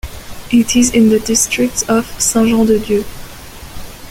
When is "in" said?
0.95-1.09